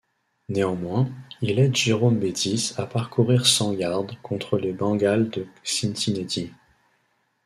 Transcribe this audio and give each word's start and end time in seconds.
Néanmoins, 0.49 1.11
il 1.43 1.59
aide 1.59 1.75
Jerome 1.75 2.17
Bettis 2.17 2.73
à 2.77 2.87
parcourir 2.87 3.45
cent 3.45 3.71
yards 3.71 4.19
contre 4.23 4.57
les 4.57 4.73
Bengals 4.73 5.29
de 5.29 5.45
Cincinnati. 5.63 6.49